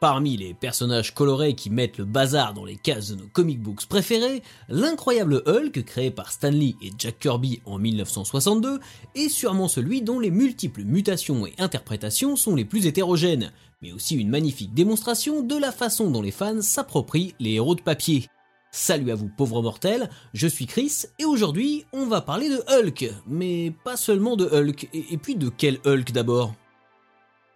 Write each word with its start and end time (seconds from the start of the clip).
Parmi 0.00 0.38
les 0.38 0.54
personnages 0.54 1.12
colorés 1.12 1.54
qui 1.54 1.68
mettent 1.68 1.98
le 1.98 2.06
bazar 2.06 2.54
dans 2.54 2.64
les 2.64 2.76
cases 2.76 3.10
de 3.10 3.16
nos 3.16 3.28
comic 3.28 3.60
books 3.60 3.84
préférés, 3.84 4.42
l'incroyable 4.70 5.42
Hulk 5.44 5.84
créé 5.84 6.10
par 6.10 6.32
Stan 6.32 6.48
Lee 6.48 6.74
et 6.80 6.90
Jack 6.98 7.18
Kirby 7.18 7.60
en 7.66 7.76
1962 7.76 8.80
est 9.14 9.28
sûrement 9.28 9.68
celui 9.68 10.00
dont 10.00 10.18
les 10.18 10.30
multiples 10.30 10.84
mutations 10.84 11.46
et 11.46 11.52
interprétations 11.58 12.36
sont 12.36 12.54
les 12.54 12.64
plus 12.64 12.86
hétérogènes, 12.86 13.52
mais 13.82 13.92
aussi 13.92 14.16
une 14.16 14.30
magnifique 14.30 14.72
démonstration 14.72 15.42
de 15.42 15.56
la 15.56 15.70
façon 15.70 16.10
dont 16.10 16.22
les 16.22 16.30
fans 16.30 16.62
s'approprient 16.62 17.34
les 17.38 17.56
héros 17.56 17.74
de 17.74 17.82
papier. 17.82 18.26
Salut 18.70 19.10
à 19.10 19.16
vous 19.16 19.28
pauvres 19.28 19.60
mortels, 19.60 20.08
je 20.32 20.46
suis 20.46 20.66
Chris 20.66 21.02
et 21.18 21.26
aujourd'hui 21.26 21.84
on 21.92 22.06
va 22.06 22.22
parler 22.22 22.48
de 22.48 22.62
Hulk, 22.68 23.12
mais 23.26 23.70
pas 23.84 23.98
seulement 23.98 24.36
de 24.36 24.46
Hulk, 24.46 24.88
et, 24.94 25.18
puis 25.18 25.34
de 25.34 25.50
quel 25.50 25.78
Hulk 25.84 26.12
d'abord? 26.12 26.54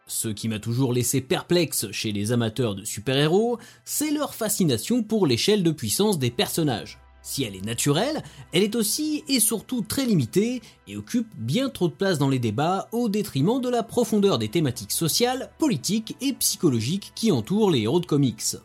Ce 0.06 0.28
qui 0.28 0.48
m'a 0.48 0.58
toujours 0.58 0.92
laissé 0.92 1.20
perplexe 1.20 1.90
chez 1.90 2.12
les 2.12 2.32
amateurs 2.32 2.74
de 2.74 2.84
super-héros, 2.84 3.58
c'est 3.84 4.10
leur 4.10 4.34
fascination 4.34 5.02
pour 5.02 5.26
l'échelle 5.26 5.62
de 5.62 5.70
puissance 5.70 6.18
des 6.18 6.30
personnages. 6.30 6.98
Si 7.22 7.42
elle 7.42 7.56
est 7.56 7.64
naturelle, 7.64 8.22
elle 8.52 8.62
est 8.62 8.76
aussi 8.76 9.24
et 9.28 9.40
surtout 9.40 9.80
très 9.80 10.04
limitée 10.04 10.60
et 10.86 10.96
occupe 10.96 11.34
bien 11.38 11.70
trop 11.70 11.88
de 11.88 11.94
place 11.94 12.18
dans 12.18 12.28
les 12.28 12.38
débats 12.38 12.86
au 12.92 13.08
détriment 13.08 13.62
de 13.62 13.70
la 13.70 13.82
profondeur 13.82 14.38
des 14.38 14.50
thématiques 14.50 14.92
sociales, 14.92 15.50
politiques 15.58 16.16
et 16.20 16.34
psychologiques 16.34 17.12
qui 17.14 17.32
entourent 17.32 17.70
les 17.70 17.80
héros 17.80 18.00
de 18.00 18.06
comics. 18.06 18.56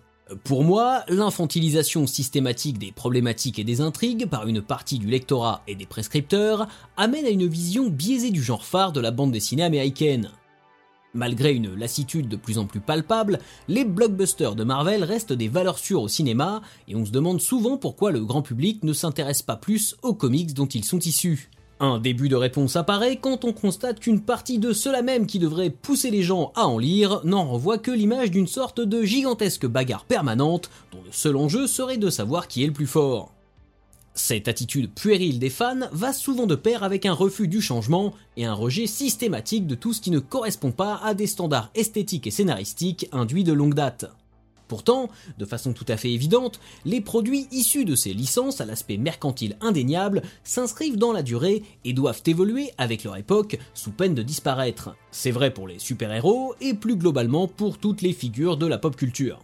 Pour 0.44 0.66
moi, 0.66 1.06
l'infantilisation 1.08 2.06
systématique 2.06 2.78
des 2.78 2.92
problématiques 2.92 3.60
et 3.60 3.64
des 3.64 3.80
intrigues 3.80 4.28
par 4.28 4.46
une 4.46 4.62
partie 4.62 5.00
du 5.00 5.08
lectorat 5.08 5.64
et 5.66 5.76
des 5.76 5.86
prescripteurs 5.86 6.68
amène 6.98 7.26
à 7.26 7.30
une 7.30 7.48
vision 7.48 7.90
biaisée 7.90 8.30
du 8.30 8.44
genre 8.44 8.66
phare 8.66 8.92
de 8.92 9.00
la 9.00 9.12
bande 9.12 9.32
dessinée 9.32 9.64
américaine. 9.64 10.30
Malgré 11.16 11.54
une 11.54 11.74
lassitude 11.74 12.30
de 12.30 12.36
plus 12.36 12.60
en 12.60 12.66
plus 12.66 12.80
palpable, 12.80 13.40
les 13.68 13.84
blockbusters 13.84 14.56
de 14.56 14.64
Marvel 14.64 15.04
restent 15.04 15.34
des 15.34 15.48
valeurs 15.48 15.80
sûres 15.80 16.04
au 16.04 16.08
cinéma, 16.08 16.62
et 16.88 16.96
on 16.96 17.06
se 17.06 17.12
demande 17.12 17.42
souvent 17.42 17.78
pourquoi 17.78 18.12
le 18.12 18.24
grand 18.24 18.44
public 18.44 18.84
ne 18.84 18.94
s'intéresse 18.94 19.42
pas 19.42 19.56
plus 19.56 19.96
aux 20.04 20.14
comics 20.14 20.54
dont 20.54 20.68
ils 20.68 20.86
sont 20.86 21.00
issus. 21.00 21.50
Un 21.80 21.98
début 21.98 22.30
de 22.30 22.36
réponse 22.36 22.76
apparaît 22.76 23.16
quand 23.16 23.46
on 23.46 23.54
constate 23.54 24.02
qu'une 24.02 24.20
partie 24.20 24.60
de 24.60 24.74
ceux-là 24.74 25.02
même 25.02 25.26
qui 25.26 25.40
devraient 25.40 25.70
pousser 25.70 26.12
les 26.12 26.24
gens 26.24 26.52
à 26.56 26.68
en 26.68 26.78
lire 26.78 27.22
n'en 27.24 27.46
renvoie 27.46 27.78
que 27.78 27.90
l'image 27.90 28.32
d'une 28.32 28.48
sorte 28.48 28.82
de 28.82 29.04
gigantesque 29.04 29.66
bagarre 29.66 30.04
permanente 30.04 30.70
dont 30.92 31.02
le 31.06 31.12
seul 31.12 31.38
enjeu 31.38 31.68
serait 31.68 31.98
de 31.98 32.10
savoir 32.10 32.50
qui 32.50 32.64
est 32.64 32.68
le 32.68 32.74
plus 32.74 32.86
fort. 32.86 33.32
Cette 34.22 34.50
attitude 34.50 34.92
puérile 34.94 35.40
des 35.40 35.50
fans 35.50 35.88
va 35.94 36.12
souvent 36.12 36.46
de 36.46 36.56
pair 36.56 36.84
avec 36.84 37.06
un 37.06 37.14
refus 37.14 37.48
du 37.48 37.62
changement 37.62 38.14
et 38.36 38.44
un 38.44 38.54
rejet 38.54 38.86
systématique 38.86 39.66
de 39.66 39.76
tout 39.76 39.94
ce 39.94 40.02
qui 40.02 40.12
ne 40.12 40.20
correspond 40.20 40.72
pas 40.72 41.00
à 41.02 41.14
des 41.14 41.26
standards 41.26 41.72
esthétiques 41.74 42.28
et 42.28 42.32
scénaristiques 42.32 43.08
induits 43.14 43.46
de 43.46 43.54
longue 43.54 43.74
date. 43.74 44.12
Pourtant, 44.68 45.10
de 45.38 45.46
façon 45.46 45.72
tout 45.72 45.86
à 45.88 45.96
fait 45.96 46.12
évidente, 46.12 46.60
les 46.84 47.00
produits 47.00 47.48
issus 47.54 47.86
de 47.86 47.96
ces 47.96 48.14
licences 48.14 48.60
à 48.60 48.66
l'aspect 48.66 48.98
mercantile 48.98 49.56
indéniable 49.62 50.22
s'inscrivent 50.44 50.98
dans 50.98 51.14
la 51.14 51.24
durée 51.24 51.64
et 51.86 51.94
doivent 51.94 52.22
évoluer 52.26 52.72
avec 52.78 53.06
leur 53.06 53.16
époque 53.16 53.58
sous 53.74 53.92
peine 53.92 54.16
de 54.16 54.22
disparaître. 54.22 54.96
C'est 55.12 55.32
vrai 55.32 55.52
pour 55.54 55.66
les 55.66 55.80
super-héros 55.80 56.56
et 56.60 56.74
plus 56.74 56.98
globalement 56.98 57.48
pour 57.48 57.78
toutes 57.78 58.02
les 58.02 58.14
figures 58.14 58.58
de 58.58 58.68
la 58.68 58.78
pop 58.78 58.98
culture. 58.98 59.40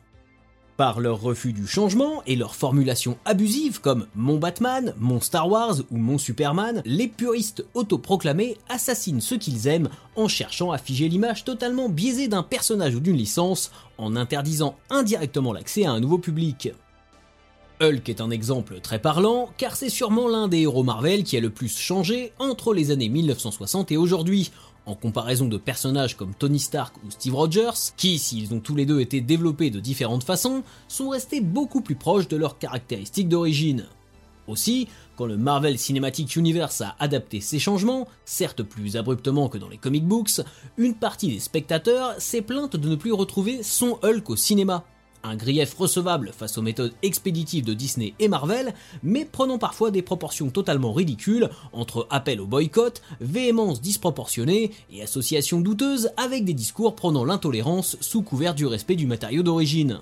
Par 0.77 0.99
leur 0.99 1.21
refus 1.21 1.53
du 1.53 1.65
changement 1.65 2.21
et 2.27 2.35
leur 2.35 2.53
formulation 2.53 3.17
abusive 3.23 3.79
comme 3.79 4.07
mon 4.13 4.37
Batman, 4.37 4.93
mon 4.99 5.21
Star 5.21 5.49
Wars 5.49 5.77
ou 5.89 5.95
mon 5.95 6.17
Superman, 6.17 6.81
les 6.83 7.07
puristes 7.07 7.65
autoproclamés 7.75 8.57
assassinent 8.67 9.21
ceux 9.21 9.37
qu'ils 9.37 9.67
aiment 9.67 9.87
en 10.17 10.27
cherchant 10.27 10.73
à 10.73 10.77
figer 10.77 11.07
l'image 11.07 11.45
totalement 11.45 11.87
biaisée 11.87 12.27
d'un 12.27 12.43
personnage 12.43 12.93
ou 12.93 12.99
d'une 12.99 13.15
licence 13.15 13.71
en 13.97 14.17
interdisant 14.17 14.75
indirectement 14.89 15.53
l'accès 15.53 15.85
à 15.85 15.91
un 15.91 16.01
nouveau 16.01 16.17
public. 16.17 16.73
Hulk 17.81 18.09
est 18.09 18.21
un 18.21 18.29
exemple 18.29 18.79
très 18.81 18.99
parlant, 18.99 19.49
car 19.57 19.77
c'est 19.77 19.89
sûrement 19.89 20.27
l'un 20.27 20.49
des 20.49 20.59
héros 20.59 20.83
Marvel 20.83 21.23
qui 21.23 21.37
a 21.37 21.41
le 21.41 21.49
plus 21.49 21.77
changé 21.77 22.33
entre 22.37 22.73
les 22.73 22.91
années 22.91 23.09
1960 23.09 23.93
et 23.93 23.97
aujourd'hui, 23.97 24.51
en 24.85 24.95
comparaison 24.95 25.47
de 25.47 25.57
personnages 25.57 26.15
comme 26.15 26.33
Tony 26.33 26.59
Stark 26.59 26.95
ou 27.05 27.11
Steve 27.11 27.35
Rogers, 27.35 27.93
qui, 27.97 28.19
s'ils 28.19 28.53
ont 28.53 28.59
tous 28.59 28.75
les 28.75 28.85
deux 28.85 28.99
été 28.99 29.21
développés 29.21 29.69
de 29.69 29.79
différentes 29.79 30.23
façons, 30.23 30.63
sont 30.87 31.09
restés 31.09 31.41
beaucoup 31.41 31.81
plus 31.81 31.95
proches 31.95 32.27
de 32.27 32.37
leurs 32.37 32.57
caractéristiques 32.57 33.29
d'origine. 33.29 33.85
Aussi, 34.47 34.87
quand 35.15 35.25
le 35.25 35.37
Marvel 35.37 35.79
Cinematic 35.79 36.35
Universe 36.35 36.81
a 36.81 36.95
adapté 36.99 37.41
ces 37.41 37.57
changements, 37.57 38.07
certes 38.25 38.61
plus 38.61 38.95
abruptement 38.95 39.49
que 39.49 39.57
dans 39.57 39.69
les 39.69 39.77
comic 39.77 40.05
books, 40.05 40.41
une 40.77 40.93
partie 40.93 41.29
des 41.29 41.39
spectateurs 41.39 42.13
s'est 42.19 42.41
plainte 42.41 42.75
de 42.75 42.89
ne 42.89 42.95
plus 42.95 43.13
retrouver 43.13 43.63
son 43.63 43.97
Hulk 44.03 44.29
au 44.29 44.35
cinéma, 44.35 44.85
un 45.25 45.35
grief 45.35 45.73
recevable 45.73 46.31
face 46.35 46.57
aux 46.57 46.61
méthodes 46.61 46.93
expéditives 47.01 47.65
de 47.65 47.73
Disney 47.73 48.13
et 48.19 48.27
Marvel, 48.27 48.73
mais 49.03 49.25
prenant 49.25 49.57
parfois 49.57 49.91
des 49.91 50.01
proportions 50.01 50.49
totalement 50.49 50.93
ridicules 50.93 51.49
entre 51.73 52.07
appel 52.09 52.39
au 52.39 52.45
boycott, 52.45 53.01
véhémence 53.21 53.81
disproportionnée 53.81 54.71
et 54.91 55.01
association 55.01 55.59
douteuse 55.59 56.09
avec 56.17 56.45
des 56.45 56.53
discours 56.53 56.95
prenant 56.95 57.25
l'intolérance 57.25 57.97
sous 58.01 58.21
couvert 58.21 58.55
du 58.55 58.65
respect 58.65 58.95
du 58.95 59.07
matériau 59.07 59.43
d'origine. 59.43 59.99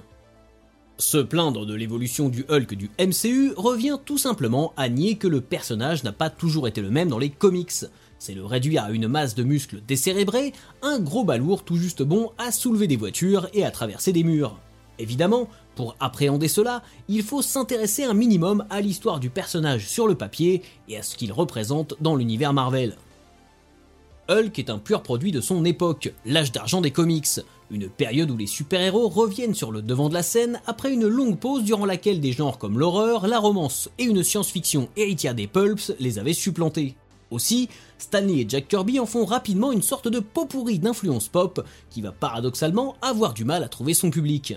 Se 1.00 1.18
plaindre 1.18 1.66
de 1.66 1.74
l'évolution 1.74 2.30
du 2.30 2.46
Hulk 2.50 2.76
du 2.76 2.92
MCU 3.00 3.54
revient 3.58 3.98
tout 4.06 4.20
simplement 4.20 4.74
à 4.78 4.90
nier 4.90 5.16
que 5.16 5.28
le 5.28 5.42
personnage 5.42 6.04
n'a 6.04 6.12
pas 6.12 6.30
toujours 6.30 6.68
été 6.68 6.82
le 6.82 6.92
même 6.92 7.10
dans 7.10 7.18
les 7.18 7.32
comics. 7.32 7.86
C'est 8.20 8.36
le 8.36 8.46
réduire 8.46 8.84
à 8.84 8.92
une 8.92 9.08
masse 9.08 9.34
de 9.36 9.44
muscles 9.44 9.82
décérébrés, 9.86 10.54
un 10.82 11.00
gros 11.00 11.24
balourd 11.24 11.64
tout 11.64 11.78
juste 11.78 12.04
bon 12.04 12.32
à 12.38 12.52
soulever 12.52 12.88
des 12.88 12.96
voitures 12.96 13.50
et 13.54 13.66
à 13.66 13.72
traverser 13.72 14.14
des 14.14 14.24
murs. 14.24 14.60
Évidemment, 15.00 15.48
pour 15.76 15.96
appréhender 16.00 16.48
cela, 16.48 16.84
il 17.08 17.24
faut 17.24 17.42
s'intéresser 17.42 18.04
un 18.04 18.14
minimum 18.14 18.66
à 18.70 18.82
l'histoire 18.82 19.20
du 19.20 19.30
personnage 19.30 19.88
sur 19.88 20.08
le 20.08 20.16
papier 20.16 20.62
et 20.88 20.98
à 20.98 21.04
ce 21.04 21.16
qu'il 21.16 21.32
représente 21.32 21.96
dans 22.00 22.16
l'univers 22.16 22.54
Marvel. 22.54 22.96
Hulk 24.30 24.58
est 24.58 24.70
un 24.70 24.78
pur 24.78 25.04
produit 25.04 25.32
de 25.32 25.42
son 25.42 25.66
époque, 25.66 26.14
l'âge 26.26 26.52
d'argent 26.52 26.80
des 26.80 26.92
comics, 26.92 27.42
une 27.72 27.90
période 27.90 28.32
où 28.32 28.38
les 28.38 28.48
super-héros 28.48 29.10
reviennent 29.10 29.56
sur 29.56 29.72
le 29.72 29.82
devant 29.82 30.08
de 30.08 30.14
la 30.14 30.24
scène 30.24 30.62
après 30.66 30.94
une 30.94 31.08
longue 31.08 31.38
pause 31.38 31.64
durant 31.64 31.86
laquelle 31.86 32.22
des 32.22 32.32
genres 32.32 32.58
comme 32.58 32.80
l'horreur, 32.80 33.28
la 33.28 33.40
romance 33.40 33.90
et 33.98 34.04
une 34.04 34.24
science-fiction 34.24 34.88
héritière 34.96 35.36
des 35.36 35.48
pulps 35.48 35.94
les 36.00 36.20
avaient 36.20 36.34
supplantés. 36.34 36.96
Aussi, 37.32 37.68
Stanley 37.98 38.42
et 38.42 38.46
Jack 38.48 38.68
Kirby 38.68 39.00
en 39.00 39.08
font 39.08 39.26
rapidement 39.26 39.72
une 39.72 39.82
sorte 39.82 40.08
de 40.08 40.20
pot 40.20 40.46
pourri 40.46 40.78
d'influence 40.78 41.28
pop 41.28 41.66
qui 41.90 42.02
va 42.02 42.12
paradoxalement 42.12 42.96
avoir 43.02 43.34
du 43.34 43.44
mal 43.44 43.64
à 43.64 43.68
trouver 43.68 43.96
son 43.96 44.12
public. 44.12 44.56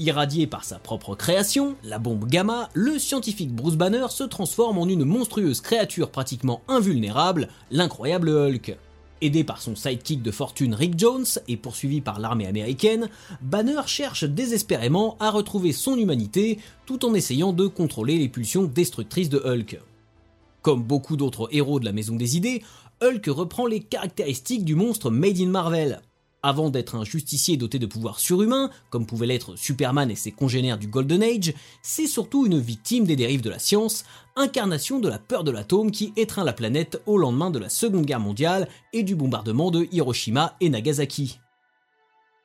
Irradié 0.00 0.46
par 0.46 0.62
sa 0.62 0.78
propre 0.78 1.16
création, 1.16 1.74
la 1.82 1.98
bombe 1.98 2.24
gamma, 2.28 2.68
le 2.72 3.00
scientifique 3.00 3.52
Bruce 3.52 3.74
Banner 3.74 4.06
se 4.10 4.22
transforme 4.22 4.78
en 4.78 4.86
une 4.86 5.04
monstrueuse 5.04 5.60
créature 5.60 6.12
pratiquement 6.12 6.62
invulnérable, 6.68 7.48
l'incroyable 7.72 8.28
Hulk. 8.28 8.76
Aidé 9.22 9.42
par 9.42 9.60
son 9.60 9.74
sidekick 9.74 10.22
de 10.22 10.30
fortune 10.30 10.74
Rick 10.74 10.96
Jones 10.96 11.26
et 11.48 11.56
poursuivi 11.56 12.00
par 12.00 12.20
l'armée 12.20 12.46
américaine, 12.46 13.08
Banner 13.42 13.80
cherche 13.86 14.22
désespérément 14.22 15.16
à 15.18 15.32
retrouver 15.32 15.72
son 15.72 15.96
humanité 15.96 16.60
tout 16.86 17.04
en 17.04 17.12
essayant 17.12 17.52
de 17.52 17.66
contrôler 17.66 18.18
les 18.18 18.28
pulsions 18.28 18.62
destructrices 18.62 19.30
de 19.30 19.42
Hulk. 19.44 19.80
Comme 20.62 20.84
beaucoup 20.84 21.16
d'autres 21.16 21.48
héros 21.50 21.80
de 21.80 21.84
la 21.84 21.92
Maison 21.92 22.14
des 22.14 22.36
Idées, 22.36 22.62
Hulk 23.02 23.26
reprend 23.26 23.66
les 23.66 23.80
caractéristiques 23.80 24.64
du 24.64 24.76
monstre 24.76 25.10
Made 25.10 25.40
in 25.40 25.48
Marvel, 25.48 26.00
avant 26.42 26.70
d'être 26.70 26.94
un 26.94 27.04
justicier 27.04 27.56
doté 27.56 27.78
de 27.78 27.86
pouvoirs 27.86 28.20
surhumains, 28.20 28.70
comme 28.90 29.06
pouvaient 29.06 29.26
l'être 29.26 29.56
Superman 29.56 30.10
et 30.10 30.16
ses 30.16 30.32
congénères 30.32 30.78
du 30.78 30.86
Golden 30.86 31.22
Age, 31.22 31.52
c'est 31.82 32.06
surtout 32.06 32.46
une 32.46 32.58
victime 32.58 33.04
des 33.04 33.16
dérives 33.16 33.40
de 33.40 33.50
la 33.50 33.58
science, 33.58 34.04
incarnation 34.36 35.00
de 35.00 35.08
la 35.08 35.18
peur 35.18 35.44
de 35.44 35.50
l'atome 35.50 35.90
qui 35.90 36.12
étreint 36.16 36.44
la 36.44 36.52
planète 36.52 37.02
au 37.06 37.18
lendemain 37.18 37.50
de 37.50 37.58
la 37.58 37.68
Seconde 37.68 38.06
Guerre 38.06 38.20
mondiale 38.20 38.68
et 38.92 39.02
du 39.02 39.16
bombardement 39.16 39.70
de 39.70 39.88
Hiroshima 39.90 40.56
et 40.60 40.68
Nagasaki. 40.68 41.38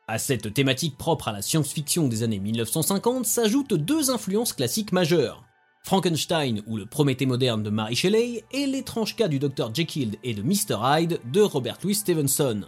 À 0.07 0.17
cette 0.17 0.53
thématique 0.53 0.97
propre 0.97 1.29
à 1.29 1.31
la 1.31 1.41
science-fiction 1.41 2.07
des 2.07 2.23
années 2.23 2.39
1950 2.39 3.25
s'ajoutent 3.25 3.73
deux 3.73 4.11
influences 4.11 4.53
classiques 4.53 4.91
majeures. 4.91 5.43
Frankenstein 5.83 6.61
ou 6.65 6.77
le 6.77 6.85
Prométhée 6.85 7.25
moderne 7.25 7.61
de 7.61 7.69
Mary 7.69 7.95
Shelley 7.95 8.43
et 8.51 8.65
l'étrange 8.65 9.15
cas 9.15 9.27
du 9.27 9.39
Dr 9.39 9.73
Jekyll 9.73 10.17
et 10.23 10.33
de 10.33 10.41
Mr 10.41 10.77
Hyde 10.81 11.19
de 11.31 11.41
Robert 11.41 11.77
Louis 11.83 11.95
Stevenson. 11.95 12.65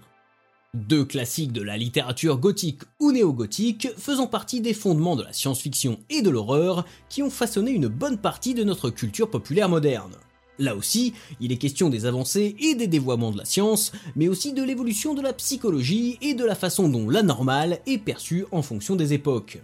Deux 0.76 1.06
classiques 1.06 1.54
de 1.54 1.62
la 1.62 1.78
littérature 1.78 2.38
gothique 2.38 2.82
ou 3.00 3.14
néo-gothique 3.14 3.88
faisant 3.98 4.28
partie 4.28 4.60
des 4.60 4.74
fondements 4.74 5.16
de 5.16 5.24
la 5.24 5.32
science-fiction 5.32 6.02
et 6.10 6.22
de 6.22 6.30
l'horreur 6.30 6.86
qui 7.08 7.24
ont 7.24 7.30
façonné 7.30 7.72
une 7.72 7.88
bonne 7.88 8.18
partie 8.18 8.54
de 8.54 8.66
notre 8.66 8.90
culture 8.90 9.30
populaire 9.30 9.70
moderne. 9.70 10.12
Là 10.60 10.76
aussi, 10.76 11.14
il 11.40 11.54
est 11.54 11.58
question 11.58 11.90
des 11.90 12.06
avancées 12.06 12.58
et 12.60 12.76
des 12.76 12.88
dévoiements 12.88 13.32
de 13.32 13.38
la 13.38 13.46
science, 13.46 13.94
mais 14.18 14.28
aussi 14.28 14.52
de 14.52 14.64
l'évolution 14.64 15.14
de 15.14 15.22
la 15.22 15.32
psychologie 15.32 16.18
et 16.22 16.34
de 16.34 16.44
la 16.44 16.56
façon 16.56 16.90
dont 16.90 17.10
l'anormal 17.10 17.80
est 17.88 17.98
perçu 17.98 18.46
en 18.52 18.62
fonction 18.62 18.98
des 18.98 19.14
époques. 19.14 19.62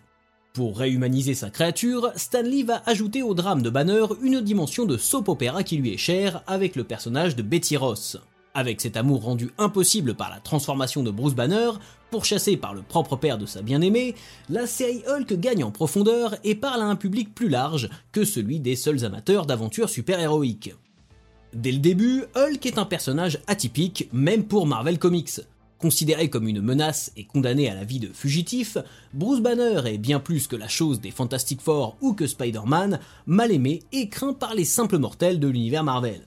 Pour 0.53 0.77
réhumaniser 0.77 1.33
sa 1.33 1.49
créature, 1.49 2.13
Stanley 2.15 2.63
va 2.63 2.83
ajouter 2.85 3.21
au 3.21 3.33
drame 3.33 3.61
de 3.61 3.69
Banner 3.69 4.05
une 4.21 4.39
dimension 4.39 4.85
de 4.85 4.95
soap 4.95 5.27
opéra 5.27 5.63
qui 5.63 5.75
lui 5.75 5.93
est 5.93 5.97
chère 5.97 6.41
avec 6.47 6.77
le 6.77 6.85
personnage 6.85 7.35
de 7.35 7.41
Betty 7.41 7.75
Ross. 7.75 8.17
Avec 8.53 8.81
cet 8.81 8.97
amour 8.97 9.23
rendu 9.23 9.51
impossible 9.57 10.13
par 10.13 10.29
la 10.29 10.41
transformation 10.41 11.03
de 11.03 11.11
Bruce 11.11 11.35
Banner, 11.35 11.71
pourchassé 12.09 12.57
par 12.57 12.73
le 12.73 12.81
propre 12.81 13.15
père 13.15 13.37
de 13.37 13.45
sa 13.45 13.61
bien-aimée, 13.61 14.13
la 14.49 14.67
série 14.67 15.03
Hulk 15.07 15.39
gagne 15.39 15.63
en 15.63 15.71
profondeur 15.71 16.35
et 16.43 16.55
parle 16.55 16.81
à 16.81 16.85
un 16.85 16.97
public 16.97 17.33
plus 17.33 17.47
large 17.47 17.89
que 18.11 18.25
celui 18.25 18.59
des 18.59 18.75
seuls 18.75 19.05
amateurs 19.05 19.45
d'aventures 19.45 19.89
super-héroïques. 19.89 20.75
Dès 21.53 21.71
le 21.71 21.79
début, 21.79 22.25
Hulk 22.35 22.65
est 22.65 22.77
un 22.77 22.85
personnage 22.85 23.39
atypique, 23.47 24.09
même 24.11 24.43
pour 24.43 24.67
Marvel 24.67 24.99
Comics. 24.99 25.41
Considéré 25.79 26.29
comme 26.29 26.47
une 26.47 26.61
menace 26.61 27.11
et 27.15 27.23
condamné 27.23 27.69
à 27.69 27.73
la 27.73 27.85
vie 27.85 27.99
de 27.99 28.11
fugitif, 28.13 28.77
Bruce 29.13 29.39
Banner 29.39 29.81
est 29.85 29.97
bien 29.97 30.19
plus 30.19 30.47
que 30.47 30.55
la 30.55 30.67
chose 30.67 31.01
des 31.01 31.09
Fantastic 31.11 31.61
Four 31.61 31.97
ou 32.01 32.13
que 32.13 32.27
Spider-Man, 32.27 32.99
mal 33.25 33.51
aimé 33.51 33.81
et 33.93 34.09
craint 34.09 34.33
par 34.33 34.53
les 34.53 34.65
simples 34.65 34.99
mortels 34.99 35.39
de 35.39 35.47
l'univers 35.47 35.83
Marvel. 35.83 36.21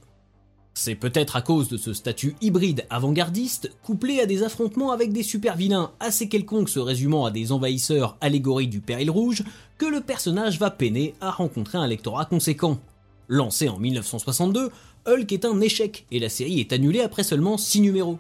C'est 0.76 0.97
peut-être 0.97 1.37
à 1.37 1.41
cause 1.41 1.69
de 1.69 1.76
ce 1.76 1.93
statut 1.93 2.35
hybride 2.41 2.85
avant-gardiste, 2.91 3.71
couplé 3.85 4.19
à 4.19 4.26
des 4.26 4.43
affrontements 4.43 4.91
avec 4.91 5.12
des 5.12 5.23
super-vilains 5.23 5.93
assez 6.00 6.29
quelconques 6.29 6.69
se 6.69 6.81
résumant 6.81 7.25
à 7.25 7.31
des 7.31 7.53
envahisseurs 7.53 8.17
allégories 8.21 8.67
du 8.67 8.81
péril 8.81 9.09
rouge, 9.09 9.44
que 9.79 9.87
le 9.87 10.00
personnage 10.00 10.59
va 10.59 10.73
peiner 10.73 11.15
à 11.21 11.31
rencontrer 11.31 11.79
un 11.79 11.87
lectorat 11.87 12.25
conséquent. 12.25 12.81
Lancé 13.29 13.69
en 13.69 13.79
1962, 13.79 14.71
Hulk 15.06 15.32
est 15.32 15.44
un 15.44 15.61
échec 15.61 16.06
et 16.11 16.19
la 16.19 16.29
série 16.29 16.59
est 16.59 16.73
annulée 16.73 17.00
après 17.00 17.23
seulement 17.23 17.56
6 17.56 17.81
numéros. 17.81 18.19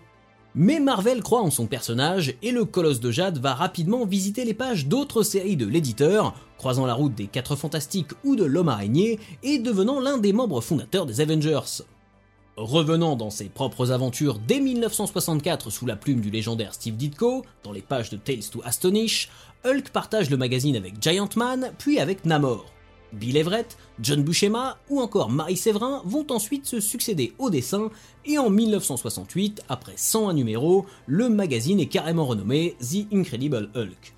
Mais 0.54 0.78
Marvel 0.78 1.24
croit 1.24 1.42
en 1.42 1.50
son 1.50 1.66
personnage 1.66 2.36
et 2.40 2.52
le 2.52 2.64
Colosse 2.64 3.00
de 3.00 3.10
Jade 3.10 3.38
va 3.38 3.54
rapidement 3.54 4.06
visiter 4.06 4.44
les 4.44 4.54
pages 4.54 4.86
d'autres 4.86 5.24
séries 5.24 5.56
de 5.56 5.66
l'éditeur, 5.66 6.34
croisant 6.56 6.86
la 6.86 6.94
route 6.94 7.16
des 7.16 7.26
4 7.26 7.56
Fantastiques 7.56 8.12
ou 8.22 8.36
de 8.36 8.44
l'Homme 8.44 8.68
Araignée 8.68 9.18
et 9.42 9.58
devenant 9.58 9.98
l'un 9.98 10.18
des 10.18 10.32
membres 10.32 10.60
fondateurs 10.60 11.06
des 11.06 11.20
Avengers. 11.20 11.82
Revenant 12.56 13.16
dans 13.16 13.30
ses 13.30 13.48
propres 13.48 13.90
aventures 13.90 14.38
dès 14.38 14.60
1964 14.60 15.70
sous 15.70 15.86
la 15.86 15.96
plume 15.96 16.20
du 16.20 16.30
légendaire 16.30 16.72
Steve 16.72 16.96
Ditko, 16.96 17.44
dans 17.64 17.72
les 17.72 17.82
pages 17.82 18.10
de 18.10 18.16
Tales 18.16 18.48
to 18.50 18.62
Astonish, 18.64 19.28
Hulk 19.64 19.90
partage 19.90 20.30
le 20.30 20.36
magazine 20.36 20.76
avec 20.76 21.02
Giant 21.02 21.28
Man, 21.34 21.72
puis 21.78 21.98
avec 21.98 22.24
Namor. 22.24 22.66
Bill 23.12 23.36
Everett, 23.36 23.76
John 24.00 24.22
Buscema 24.22 24.78
ou 24.88 25.00
encore 25.00 25.30
Marie 25.30 25.56
Séverin 25.56 26.02
vont 26.04 26.26
ensuite 26.30 26.66
se 26.66 26.78
succéder 26.78 27.32
au 27.38 27.50
dessin 27.50 27.90
et 28.24 28.38
en 28.38 28.50
1968, 28.50 29.64
après 29.68 29.94
101 29.96 30.34
numéros, 30.34 30.86
le 31.06 31.28
magazine 31.28 31.80
est 31.80 31.86
carrément 31.86 32.24
renommé 32.24 32.76
The 32.80 33.12
Incredible 33.12 33.70
Hulk. 33.74 34.14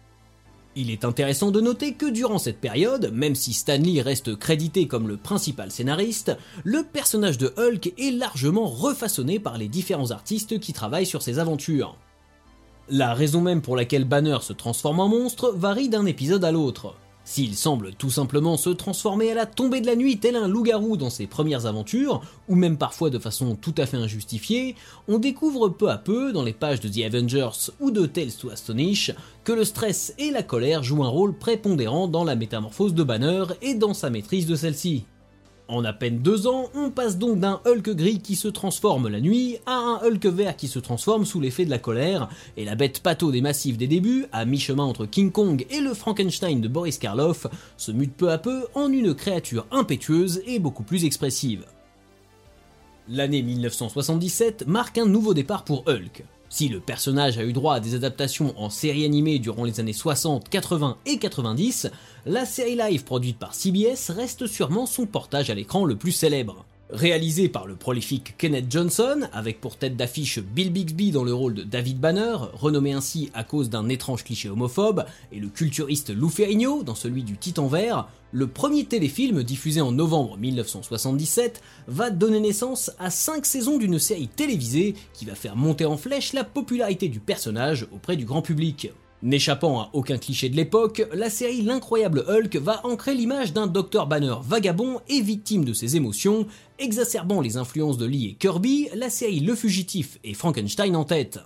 Il 0.78 0.90
est 0.90 1.06
intéressant 1.06 1.50
de 1.50 1.62
noter 1.62 1.94
que 1.94 2.04
durant 2.04 2.36
cette 2.36 2.60
période, 2.60 3.10
même 3.14 3.34
si 3.34 3.54
Stanley 3.54 4.02
reste 4.02 4.36
crédité 4.36 4.86
comme 4.86 5.08
le 5.08 5.16
principal 5.16 5.70
scénariste, 5.70 6.36
le 6.64 6.82
personnage 6.82 7.38
de 7.38 7.54
Hulk 7.56 7.94
est 7.98 8.10
largement 8.10 8.66
refaçonné 8.66 9.40
par 9.40 9.56
les 9.56 9.68
différents 9.68 10.10
artistes 10.10 10.60
qui 10.60 10.74
travaillent 10.74 11.06
sur 11.06 11.22
ses 11.22 11.38
aventures. 11.38 11.96
La 12.90 13.14
raison 13.14 13.40
même 13.40 13.62
pour 13.62 13.74
laquelle 13.74 14.04
Banner 14.04 14.36
se 14.42 14.52
transforme 14.52 15.00
en 15.00 15.08
monstre 15.08 15.50
varie 15.56 15.88
d'un 15.88 16.04
épisode 16.04 16.44
à 16.44 16.52
l'autre. 16.52 16.94
S'il 17.28 17.56
semble 17.56 17.92
tout 17.92 18.08
simplement 18.08 18.56
se 18.56 18.70
transformer 18.70 19.32
à 19.32 19.34
la 19.34 19.46
tombée 19.46 19.80
de 19.80 19.86
la 19.86 19.96
nuit 19.96 20.18
tel 20.18 20.36
un 20.36 20.46
loup-garou 20.46 20.96
dans 20.96 21.10
ses 21.10 21.26
premières 21.26 21.66
aventures, 21.66 22.22
ou 22.48 22.54
même 22.54 22.78
parfois 22.78 23.10
de 23.10 23.18
façon 23.18 23.56
tout 23.56 23.74
à 23.78 23.84
fait 23.84 23.96
injustifiée, 23.96 24.76
on 25.08 25.18
découvre 25.18 25.68
peu 25.68 25.90
à 25.90 25.98
peu, 25.98 26.32
dans 26.32 26.44
les 26.44 26.52
pages 26.52 26.78
de 26.78 26.88
The 26.88 27.04
Avengers 27.04 27.72
ou 27.80 27.90
de 27.90 28.06
Tales 28.06 28.30
to 28.30 28.50
Astonish, 28.50 29.10
que 29.42 29.52
le 29.52 29.64
stress 29.64 30.14
et 30.18 30.30
la 30.30 30.44
colère 30.44 30.84
jouent 30.84 31.02
un 31.02 31.08
rôle 31.08 31.36
prépondérant 31.36 32.06
dans 32.06 32.22
la 32.22 32.36
métamorphose 32.36 32.94
de 32.94 33.02
Banner 33.02 33.42
et 33.60 33.74
dans 33.74 33.92
sa 33.92 34.08
maîtrise 34.08 34.46
de 34.46 34.54
celle-ci. 34.54 35.04
En 35.68 35.84
à 35.84 35.92
peine 35.92 36.18
deux 36.18 36.46
ans, 36.46 36.70
on 36.76 36.90
passe 36.90 37.18
donc 37.18 37.40
d'un 37.40 37.60
Hulk 37.66 37.90
gris 37.90 38.20
qui 38.20 38.36
se 38.36 38.46
transforme 38.46 39.08
la 39.08 39.20
nuit 39.20 39.58
à 39.66 39.74
un 39.74 39.96
Hulk 39.96 40.26
vert 40.26 40.56
qui 40.56 40.68
se 40.68 40.78
transforme 40.78 41.24
sous 41.24 41.40
l'effet 41.40 41.64
de 41.64 41.70
la 41.70 41.80
colère, 41.80 42.28
et 42.56 42.64
la 42.64 42.76
bête 42.76 43.00
pato 43.00 43.32
des 43.32 43.40
massifs 43.40 43.76
des 43.76 43.88
débuts, 43.88 44.26
à 44.30 44.44
mi-chemin 44.44 44.84
entre 44.84 45.06
King 45.06 45.32
Kong 45.32 45.66
et 45.68 45.80
le 45.80 45.92
Frankenstein 45.92 46.60
de 46.60 46.68
Boris 46.68 46.98
Karloff, 46.98 47.48
se 47.76 47.90
mute 47.90 48.14
peu 48.14 48.30
à 48.30 48.38
peu 48.38 48.66
en 48.74 48.92
une 48.92 49.12
créature 49.14 49.66
impétueuse 49.72 50.40
et 50.46 50.60
beaucoup 50.60 50.84
plus 50.84 51.04
expressive. 51.04 51.64
L'année 53.08 53.42
1977 53.42 54.68
marque 54.68 54.98
un 54.98 55.06
nouveau 55.06 55.34
départ 55.34 55.64
pour 55.64 55.82
Hulk. 55.88 56.24
Si 56.48 56.68
le 56.68 56.80
personnage 56.80 57.38
a 57.38 57.44
eu 57.44 57.52
droit 57.52 57.74
à 57.74 57.80
des 57.80 57.94
adaptations 57.94 58.54
en 58.56 58.70
série 58.70 59.04
animée 59.04 59.38
durant 59.38 59.64
les 59.64 59.80
années 59.80 59.92
60, 59.92 60.48
80 60.48 60.96
et 61.06 61.18
90, 61.18 61.90
la 62.24 62.44
série 62.44 62.76
live 62.76 63.04
produite 63.04 63.38
par 63.38 63.54
CBS 63.54 64.10
reste 64.10 64.46
sûrement 64.46 64.86
son 64.86 65.06
portage 65.06 65.50
à 65.50 65.54
l'écran 65.54 65.84
le 65.84 65.96
plus 65.96 66.12
célèbre. 66.12 66.64
Réalisé 66.90 67.48
par 67.48 67.66
le 67.66 67.74
prolifique 67.74 68.36
Kenneth 68.38 68.70
Johnson, 68.70 69.26
avec 69.32 69.60
pour 69.60 69.76
tête 69.76 69.96
d'affiche 69.96 70.38
Bill 70.38 70.70
Bixby 70.70 71.10
dans 71.10 71.24
le 71.24 71.34
rôle 71.34 71.54
de 71.54 71.62
David 71.64 71.98
Banner, 71.98 72.36
renommé 72.52 72.92
ainsi 72.92 73.28
à 73.34 73.42
cause 73.42 73.70
d'un 73.70 73.88
étrange 73.88 74.22
cliché 74.22 74.48
homophobe, 74.48 75.04
et 75.32 75.40
le 75.40 75.48
culturiste 75.48 76.10
Lou 76.10 76.28
Ferrigno 76.28 76.84
dans 76.84 76.94
celui 76.94 77.24
du 77.24 77.38
Titan 77.38 77.66
Vert, 77.66 78.08
le 78.30 78.46
premier 78.46 78.84
téléfilm 78.84 79.42
diffusé 79.42 79.80
en 79.80 79.90
novembre 79.90 80.36
1977 80.36 81.60
va 81.88 82.10
donner 82.10 82.38
naissance 82.38 82.92
à 83.00 83.10
5 83.10 83.44
saisons 83.46 83.78
d'une 83.78 83.98
série 83.98 84.28
télévisée 84.28 84.94
qui 85.12 85.24
va 85.24 85.34
faire 85.34 85.56
monter 85.56 85.86
en 85.86 85.96
flèche 85.96 86.34
la 86.34 86.44
popularité 86.44 87.08
du 87.08 87.18
personnage 87.18 87.88
auprès 87.90 88.16
du 88.16 88.26
grand 88.26 88.42
public. 88.42 88.92
N'échappant 89.22 89.80
à 89.80 89.90
aucun 89.94 90.18
cliché 90.18 90.50
de 90.50 90.56
l'époque, 90.56 91.06
la 91.14 91.30
série 91.30 91.62
L'incroyable 91.62 92.24
Hulk 92.28 92.56
va 92.56 92.84
ancrer 92.84 93.14
l'image 93.14 93.54
d'un 93.54 93.66
Dr 93.66 94.06
Banner 94.06 94.34
vagabond 94.42 95.00
et 95.08 95.22
victime 95.22 95.64
de 95.64 95.72
ses 95.72 95.96
émotions, 95.96 96.46
exacerbant 96.78 97.40
les 97.40 97.56
influences 97.56 97.96
de 97.96 98.04
Lee 98.04 98.28
et 98.28 98.34
Kirby, 98.34 98.88
la 98.94 99.08
série 99.08 99.40
Le 99.40 99.54
Fugitif 99.54 100.18
et 100.22 100.34
Frankenstein 100.34 100.94
en 100.94 101.04
tête. 101.04 101.40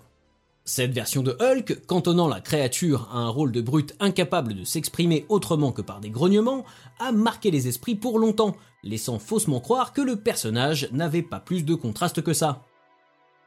Cette 0.64 0.93
version 0.93 1.22
de 1.22 1.37
Hulk, 1.40 1.87
cantonnant 1.87 2.28
la 2.28 2.40
créature 2.40 3.08
à 3.12 3.19
un 3.19 3.28
rôle 3.28 3.52
de 3.52 3.61
brute 3.61 3.94
incapable 4.00 4.55
de 4.55 4.64
s'exprimer 4.64 5.25
autrement 5.28 5.72
que 5.72 5.82
par 5.82 6.00
des 6.00 6.11
grognements, 6.11 6.64
a 6.99 7.12
marqué 7.12 7.50
les 7.50 7.69
esprits 7.69 7.94
pour 7.94 8.19
longtemps, 8.19 8.56
laissant 8.82 9.19
faussement 9.20 9.61
croire 9.61 9.93
que 9.93 10.00
le 10.00 10.17
personnage 10.17 10.88
n'avait 10.93 11.22
pas 11.22 11.40
plus 11.40 11.64
de 11.64 11.75
contraste 11.75 12.22
que 12.22 12.32
ça. 12.32 12.62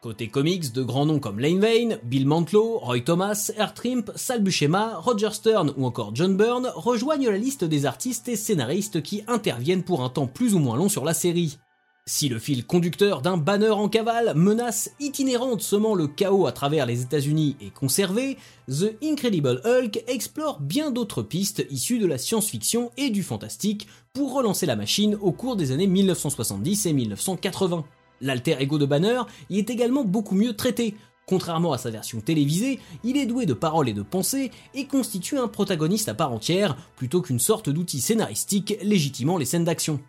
Côté 0.04 0.28
comics, 0.28 0.74
de 0.74 0.84
grands 0.84 1.06
noms 1.06 1.20
comme 1.20 1.40
Lane 1.40 1.62
Vane, 1.62 1.98
Bill 2.04 2.28
Mantlo, 2.28 2.78
Roy 2.80 3.00
Thomas, 3.00 3.52
Trimp, 3.74 4.12
Sal 4.18 4.44
Buscema, 4.44 4.98
Roger 4.98 5.30
Stern 5.32 5.74
ou 5.78 5.86
encore 5.86 6.14
John 6.14 6.36
Byrne 6.36 6.70
rejoignent 6.76 7.30
la 7.30 7.38
liste 7.38 7.64
des 7.64 7.86
artistes 7.86 8.28
et 8.28 8.36
scénaristes 8.36 9.02
qui 9.02 9.24
interviennent 9.28 9.86
pour 9.86 10.04
un 10.04 10.10
temps 10.10 10.28
plus 10.28 10.56
ou 10.56 10.60
moins 10.60 10.76
long 10.76 10.90
sur 10.90 11.06
la 11.06 11.14
série. 11.14 11.58
Si 12.06 12.28
le 12.28 12.38
fil 12.38 12.66
conducteur 12.66 13.22
d'un 13.22 13.38
banner 13.38 13.70
en 13.70 13.88
cavale, 13.88 14.34
menace 14.36 14.92
itinérante 15.00 15.62
semant 15.62 15.96
le 15.96 16.08
chaos 16.08 16.48
à 16.48 16.52
travers 16.52 16.86
les 16.86 17.02
États-Unis 17.02 17.56
est 17.62 17.74
conservé, 17.74 18.38
The 18.68 18.98
Incredible 19.02 19.62
Hulk 19.64 20.04
explore 20.08 20.60
bien 20.60 20.92
d'autres 20.92 21.22
pistes 21.22 21.66
issues 21.70 22.00
de 22.00 22.08
la 22.08 22.18
science-fiction 22.18 22.92
et 22.98 23.10
du 23.10 23.24
fantastique 23.24 23.88
pour 24.12 24.34
relancer 24.34 24.66
la 24.66 24.76
machine 24.76 25.18
au 25.22 25.32
cours 25.32 25.56
des 25.56 25.72
années 25.72 25.88
1970 25.88 26.88
et 26.88 26.92
1980. 26.92 27.86
L'alter 28.24 28.56
ego 28.60 28.78
de 28.78 28.86
Banner 28.86 29.22
y 29.50 29.60
est 29.60 29.70
également 29.70 30.06
beaucoup 30.06 30.34
mieux 30.34 30.56
traité. 30.56 30.96
Contrairement 31.28 31.74
à 31.74 31.78
sa 31.78 31.90
version 31.90 32.22
télévisée, 32.22 32.80
il 33.04 33.18
est 33.18 33.26
doué 33.26 33.46
de 33.46 33.54
paroles 33.54 33.90
et 33.90 33.94
de 33.94 34.02
pensées 34.02 34.50
et 34.74 34.88
constitue 34.88 35.38
un 35.38 35.50
protagoniste 35.50 36.08
à 36.08 36.14
part 36.14 36.32
entière 36.32 36.76
plutôt 36.96 37.22
qu'une 37.22 37.40
sorte 37.40 37.70
d'outil 37.70 38.00
scénaristique 38.00 38.78
légitimant 38.82 39.38
les 39.38 39.46
scènes 39.46 39.66
d'action. 39.66 40.00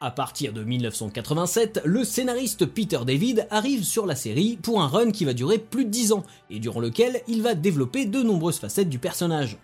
À 0.00 0.10
partir 0.10 0.52
de 0.52 0.64
1987, 0.64 1.82
le 1.84 2.02
scénariste 2.02 2.66
Peter 2.66 2.98
David 3.06 3.46
arrive 3.50 3.84
sur 3.84 4.06
la 4.06 4.16
série 4.16 4.58
pour 4.60 4.82
un 4.82 4.88
run 4.88 5.12
qui 5.12 5.24
va 5.24 5.32
durer 5.32 5.58
plus 5.58 5.84
de 5.84 5.90
10 5.90 6.12
ans 6.12 6.24
et 6.50 6.58
durant 6.58 6.80
lequel 6.80 7.22
il 7.28 7.42
va 7.42 7.54
développer 7.54 8.06
de 8.06 8.22
nombreuses 8.24 8.58
facettes 8.58 8.88
du 8.88 8.98
personnage. 8.98 9.58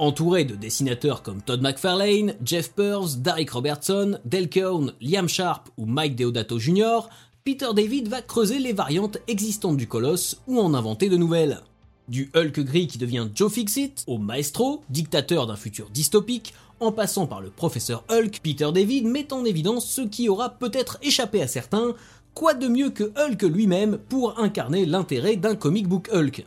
Entouré 0.00 0.44
de 0.44 0.54
dessinateurs 0.54 1.24
comme 1.24 1.42
Todd 1.42 1.60
McFarlane, 1.60 2.34
Jeff 2.44 2.70
Pearls, 2.70 3.16
Derek 3.18 3.50
Robertson, 3.50 4.20
Del 4.24 4.48
Cohn, 4.48 4.92
Liam 5.00 5.28
Sharp 5.28 5.70
ou 5.76 5.86
Mike 5.86 6.14
Deodato 6.14 6.56
Jr., 6.60 7.00
Peter 7.42 7.70
David 7.74 8.06
va 8.06 8.22
creuser 8.22 8.60
les 8.60 8.72
variantes 8.72 9.18
existantes 9.26 9.76
du 9.76 9.88
colosse 9.88 10.40
ou 10.46 10.60
en 10.60 10.74
inventer 10.74 11.08
de 11.08 11.16
nouvelles. 11.16 11.62
Du 12.06 12.30
Hulk 12.36 12.60
gris 12.60 12.86
qui 12.86 12.98
devient 12.98 13.26
Joe 13.34 13.52
Fixit, 13.52 14.04
au 14.06 14.18
Maestro, 14.18 14.84
dictateur 14.88 15.48
d'un 15.48 15.56
futur 15.56 15.90
dystopique, 15.90 16.54
en 16.78 16.92
passant 16.92 17.26
par 17.26 17.40
le 17.40 17.50
professeur 17.50 18.04
Hulk, 18.08 18.38
Peter 18.40 18.70
David 18.72 19.04
met 19.04 19.32
en 19.32 19.44
évidence 19.44 19.90
ce 19.90 20.02
qui 20.02 20.28
aura 20.28 20.50
peut-être 20.50 20.98
échappé 21.02 21.42
à 21.42 21.48
certains, 21.48 21.94
quoi 22.34 22.54
de 22.54 22.68
mieux 22.68 22.90
que 22.90 23.12
Hulk 23.18 23.42
lui-même 23.42 23.98
pour 24.08 24.38
incarner 24.38 24.86
l'intérêt 24.86 25.34
d'un 25.34 25.56
comic 25.56 25.88
book 25.88 26.08
Hulk? 26.12 26.46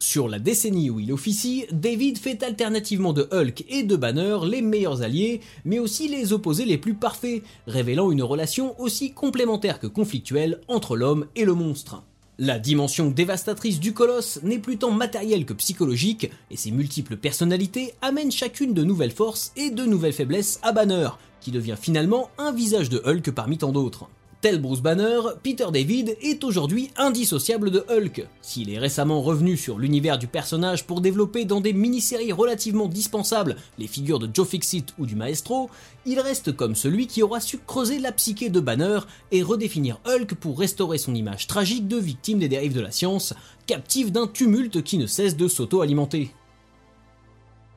Sur 0.00 0.28
la 0.28 0.38
décennie 0.38 0.90
où 0.90 1.00
il 1.00 1.12
officie, 1.12 1.66
David 1.72 2.18
fait 2.18 2.42
alternativement 2.44 3.12
de 3.12 3.28
Hulk 3.32 3.64
et 3.68 3.82
de 3.82 3.96
Banner 3.96 4.38
les 4.44 4.62
meilleurs 4.62 5.02
alliés, 5.02 5.40
mais 5.64 5.80
aussi 5.80 6.06
les 6.08 6.32
opposés 6.32 6.64
les 6.64 6.78
plus 6.78 6.94
parfaits, 6.94 7.42
révélant 7.66 8.12
une 8.12 8.22
relation 8.22 8.80
aussi 8.80 9.12
complémentaire 9.12 9.80
que 9.80 9.88
conflictuelle 9.88 10.60
entre 10.68 10.96
l'homme 10.96 11.26
et 11.34 11.44
le 11.44 11.54
monstre. 11.54 12.04
La 12.38 12.60
dimension 12.60 13.10
dévastatrice 13.10 13.80
du 13.80 13.92
colosse 13.92 14.40
n'est 14.44 14.60
plus 14.60 14.78
tant 14.78 14.92
matérielle 14.92 15.44
que 15.44 15.54
psychologique, 15.54 16.30
et 16.52 16.56
ses 16.56 16.70
multiples 16.70 17.16
personnalités 17.16 17.94
amènent 18.00 18.30
chacune 18.30 18.74
de 18.74 18.84
nouvelles 18.84 19.10
forces 19.10 19.52
et 19.56 19.70
de 19.70 19.84
nouvelles 19.84 20.12
faiblesses 20.12 20.60
à 20.62 20.70
Banner, 20.70 21.08
qui 21.40 21.50
devient 21.50 21.76
finalement 21.78 22.30
un 22.38 22.52
visage 22.52 22.88
de 22.88 23.02
Hulk 23.04 23.32
parmi 23.32 23.58
tant 23.58 23.72
d'autres. 23.72 24.08
Tel 24.40 24.60
Bruce 24.60 24.82
Banner, 24.82 25.18
Peter 25.42 25.66
David 25.72 26.16
est 26.22 26.44
aujourd'hui 26.44 26.90
indissociable 26.96 27.72
de 27.72 27.84
Hulk. 27.90 28.24
S'il 28.40 28.70
est 28.70 28.78
récemment 28.78 29.20
revenu 29.20 29.56
sur 29.56 29.80
l'univers 29.80 30.16
du 30.16 30.28
personnage 30.28 30.86
pour 30.86 31.00
développer 31.00 31.44
dans 31.44 31.60
des 31.60 31.72
mini-séries 31.72 32.30
relativement 32.30 32.86
dispensables 32.86 33.56
les 33.78 33.88
figures 33.88 34.20
de 34.20 34.30
Joe 34.32 34.46
Fixit 34.46 34.94
ou 34.96 35.06
du 35.06 35.16
Maestro, 35.16 35.70
il 36.06 36.20
reste 36.20 36.54
comme 36.54 36.76
celui 36.76 37.08
qui 37.08 37.24
aura 37.24 37.40
su 37.40 37.58
creuser 37.58 37.98
la 37.98 38.12
psyché 38.12 38.48
de 38.48 38.60
Banner 38.60 39.00
et 39.32 39.42
redéfinir 39.42 39.98
Hulk 40.06 40.36
pour 40.36 40.56
restaurer 40.56 40.98
son 40.98 41.16
image 41.16 41.48
tragique 41.48 41.88
de 41.88 41.96
victime 41.96 42.38
des 42.38 42.48
dérives 42.48 42.74
de 42.74 42.80
la 42.80 42.92
science, 42.92 43.34
captive 43.66 44.12
d'un 44.12 44.28
tumulte 44.28 44.84
qui 44.84 44.98
ne 44.98 45.08
cesse 45.08 45.36
de 45.36 45.48
s'auto-alimenter. 45.48 46.30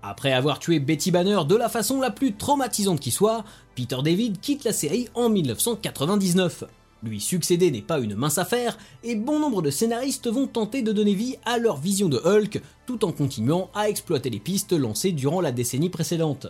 Après 0.04 0.34
avoir 0.34 0.58
tué 0.60 0.80
Betty 0.80 1.12
Banner 1.12 1.40
de 1.48 1.56
la 1.56 1.70
façon 1.70 2.02
la 2.02 2.10
plus 2.10 2.34
traumatisante 2.34 3.00
qui 3.00 3.12
soit, 3.12 3.44
Peter 3.76 3.98
David 4.04 4.40
quitte 4.40 4.64
la 4.64 4.74
série 4.74 5.08
en 5.14 5.30
1999. 5.30 6.64
Lui 7.04 7.20
succéder 7.20 7.72
n'est 7.72 7.82
pas 7.82 8.00
une 8.00 8.16
mince 8.16 8.38
affaire, 8.38 8.78
et 9.04 9.16
bon 9.16 9.40
nombre 9.40 9.62
de 9.62 9.70
scénaristes 9.70 10.28
vont 10.28 10.48
tenter 10.48 10.82
de 10.82 10.92
donner 10.92 11.14
vie 11.14 11.38
à 11.46 11.58
leur 11.58 11.78
vision 11.78 12.10
de 12.10 12.18
Hulk, 12.18 12.62
tout 12.86 13.06
en 13.06 13.12
continuant 13.12 13.70
à 13.76 13.90
exploiter 13.90 14.30
les 14.30 14.40
pistes 14.40 14.74
lancées 14.74 15.12
durant 15.12 15.42
la 15.42 15.52
décennie 15.52 15.90
précédente. 15.90 16.48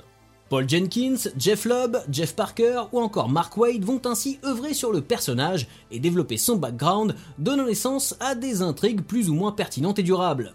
Paul 0.49 0.67
Jenkins, 0.67 1.29
Jeff 1.37 1.63
Lubb, 1.63 1.97
Jeff 2.09 2.35
Parker 2.35 2.83
ou 2.91 2.99
encore 2.99 3.29
Mark 3.29 3.55
Wade 3.55 3.85
vont 3.85 4.01
ainsi 4.05 4.37
œuvrer 4.43 4.73
sur 4.73 4.91
le 4.91 4.99
personnage 4.99 5.67
et 5.91 5.99
développer 5.99 6.35
son 6.35 6.57
background, 6.57 7.15
donnant 7.37 7.65
naissance 7.65 8.15
à 8.19 8.35
des 8.35 8.61
intrigues 8.61 9.01
plus 9.01 9.29
ou 9.29 9.33
moins 9.33 9.53
pertinentes 9.53 9.99
et 9.99 10.03
durables. 10.03 10.53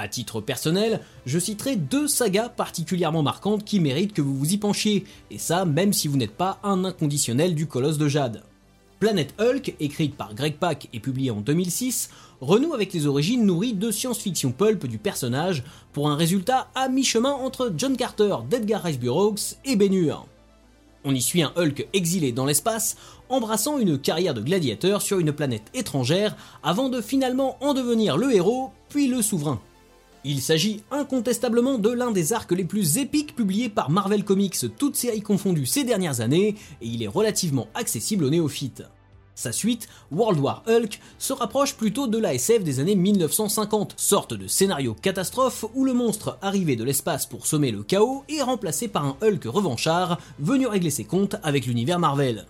À 0.00 0.06
titre 0.06 0.40
personnel, 0.40 1.00
je 1.26 1.40
citerai 1.40 1.74
deux 1.74 2.06
sagas 2.06 2.50
particulièrement 2.50 3.24
marquantes 3.24 3.64
qui 3.64 3.80
méritent 3.80 4.12
que 4.12 4.22
vous 4.22 4.36
vous 4.36 4.52
y 4.52 4.56
penchiez, 4.56 5.04
et 5.32 5.38
ça 5.38 5.64
même 5.64 5.92
si 5.92 6.06
vous 6.06 6.16
n'êtes 6.16 6.36
pas 6.36 6.60
un 6.62 6.84
inconditionnel 6.84 7.56
du 7.56 7.66
colosse 7.66 7.98
de 7.98 8.06
Jade. 8.06 8.44
Planet 9.00 9.34
Hulk, 9.40 9.74
écrite 9.80 10.14
par 10.14 10.36
Greg 10.36 10.54
Pak 10.54 10.88
et 10.92 11.00
publiée 11.00 11.32
en 11.32 11.40
2006, 11.40 12.10
renoue 12.40 12.74
avec 12.74 12.92
les 12.92 13.08
origines 13.08 13.44
nourries 13.44 13.74
de 13.74 13.90
science-fiction 13.90 14.52
pulp 14.52 14.86
du 14.86 14.98
personnage 14.98 15.64
pour 15.92 16.08
un 16.08 16.14
résultat 16.14 16.68
à 16.76 16.88
mi-chemin 16.88 17.32
entre 17.32 17.72
John 17.76 17.96
Carter 17.96 18.36
d'Edgar 18.48 18.84
Rice 18.84 19.00
Burroughs 19.00 19.56
et 19.64 19.74
Ben 19.74 19.92
Hur. 19.92 20.26
On 21.02 21.12
y 21.12 21.20
suit 21.20 21.42
un 21.42 21.52
Hulk 21.56 21.88
exilé 21.92 22.30
dans 22.30 22.46
l'espace, 22.46 22.96
embrassant 23.30 23.78
une 23.78 23.98
carrière 23.98 24.34
de 24.34 24.42
gladiateur 24.42 25.02
sur 25.02 25.18
une 25.18 25.32
planète 25.32 25.72
étrangère 25.74 26.36
avant 26.62 26.88
de 26.88 27.00
finalement 27.00 27.56
en 27.60 27.74
devenir 27.74 28.16
le 28.16 28.32
héros, 28.32 28.70
puis 28.88 29.08
le 29.08 29.22
souverain. 29.22 29.60
Il 30.24 30.40
s'agit 30.40 30.82
incontestablement 30.90 31.78
de 31.78 31.90
l'un 31.90 32.10
des 32.10 32.32
arcs 32.32 32.52
les 32.52 32.64
plus 32.64 32.98
épiques 32.98 33.36
publiés 33.36 33.68
par 33.68 33.90
Marvel 33.90 34.24
Comics, 34.24 34.56
toutes 34.76 34.96
séries 34.96 35.22
confondues 35.22 35.66
ces 35.66 35.84
dernières 35.84 36.20
années, 36.20 36.56
et 36.80 36.86
il 36.86 37.02
est 37.02 37.08
relativement 37.08 37.68
accessible 37.74 38.24
aux 38.24 38.30
néophytes. 38.30 38.82
Sa 39.38 39.52
suite, 39.52 39.88
World 40.10 40.40
War 40.40 40.64
Hulk, 40.66 40.98
se 41.16 41.32
rapproche 41.32 41.76
plutôt 41.76 42.08
de 42.08 42.18
la 42.18 42.34
SF 42.34 42.64
des 42.64 42.80
années 42.80 42.96
1950, 42.96 43.94
sorte 43.96 44.34
de 44.34 44.48
scénario 44.48 44.94
catastrophe 45.00 45.64
où 45.76 45.84
le 45.84 45.92
monstre 45.92 46.38
arrivé 46.42 46.74
de 46.74 46.82
l'espace 46.82 47.24
pour 47.24 47.46
sommer 47.46 47.70
le 47.70 47.84
chaos 47.84 48.24
est 48.28 48.42
remplacé 48.42 48.88
par 48.88 49.04
un 49.04 49.16
Hulk 49.22 49.44
revanchard 49.44 50.18
venu 50.40 50.66
régler 50.66 50.90
ses 50.90 51.04
comptes 51.04 51.36
avec 51.44 51.66
l'univers 51.66 52.00
Marvel. 52.00 52.46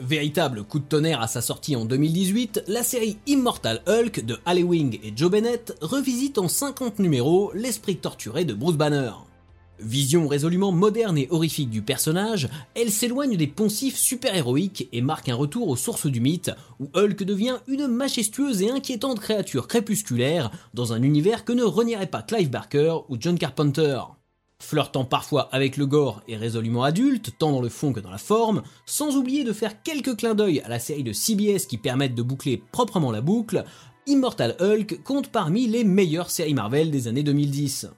Véritable 0.00 0.64
coup 0.64 0.80
de 0.80 0.84
tonnerre 0.84 1.22
à 1.22 1.28
sa 1.28 1.40
sortie 1.40 1.76
en 1.76 1.84
2018, 1.84 2.64
la 2.66 2.82
série 2.82 3.16
Immortal 3.26 3.80
Hulk 3.86 4.24
de 4.24 4.38
Halle 4.44 4.64
Wing 4.64 4.98
et 5.04 5.12
Joe 5.14 5.30
Bennett 5.30 5.76
revisite 5.80 6.38
en 6.38 6.48
50 6.48 6.98
numéros 6.98 7.52
l'esprit 7.54 7.96
torturé 7.96 8.44
de 8.44 8.54
Bruce 8.54 8.76
Banner. 8.76 9.12
Vision 9.78 10.26
résolument 10.26 10.72
moderne 10.72 11.16
et 11.16 11.28
horrifique 11.30 11.70
du 11.70 11.82
personnage, 11.82 12.48
elle 12.74 12.90
s'éloigne 12.90 13.36
des 13.36 13.46
poncifs 13.46 13.96
super-héroïques 13.96 14.88
et 14.92 15.00
marque 15.00 15.28
un 15.28 15.36
retour 15.36 15.68
aux 15.68 15.76
sources 15.76 16.06
du 16.06 16.20
mythe, 16.20 16.50
où 16.80 16.88
Hulk 16.94 17.22
devient 17.22 17.58
une 17.68 17.86
majestueuse 17.86 18.62
et 18.62 18.70
inquiétante 18.70 19.20
créature 19.20 19.68
crépusculaire 19.68 20.50
dans 20.74 20.92
un 20.92 21.02
univers 21.02 21.44
que 21.44 21.52
ne 21.52 21.64
renierait 21.64 22.08
pas 22.08 22.22
Clive 22.22 22.50
Barker 22.50 22.96
ou 23.08 23.16
John 23.20 23.38
Carpenter. 23.38 24.00
Flirtant 24.64 25.04
parfois 25.04 25.50
avec 25.52 25.76
le 25.76 25.84
gore 25.84 26.22
et 26.26 26.38
résolument 26.38 26.84
adulte, 26.84 27.32
tant 27.38 27.52
dans 27.52 27.60
le 27.60 27.68
fond 27.68 27.92
que 27.92 28.00
dans 28.00 28.10
la 28.10 28.16
forme, 28.16 28.62
sans 28.86 29.14
oublier 29.16 29.44
de 29.44 29.52
faire 29.52 29.82
quelques 29.82 30.16
clins 30.16 30.34
d'œil 30.34 30.60
à 30.60 30.68
la 30.68 30.78
série 30.78 31.04
de 31.04 31.12
CBS 31.12 31.66
qui 31.68 31.76
permettent 31.76 32.14
de 32.14 32.22
boucler 32.22 32.62
proprement 32.72 33.12
la 33.12 33.20
boucle, 33.20 33.64
Immortal 34.06 34.56
Hulk 34.60 35.02
compte 35.02 35.28
parmi 35.28 35.66
les 35.66 35.84
meilleures 35.84 36.30
séries 36.30 36.54
Marvel 36.54 36.90
des 36.90 37.08
années 37.08 37.22
2010. 37.22 37.88